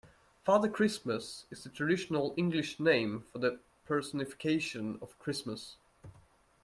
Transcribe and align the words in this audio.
Father 0.43 0.67
Christmas 0.67 1.45
is 1.51 1.63
the 1.63 1.69
traditional 1.69 2.33
English 2.35 2.79
name 2.79 3.23
for 3.31 3.37
the 3.37 3.59
personification 3.85 4.97
of 4.99 5.19
Christmas 5.19 5.75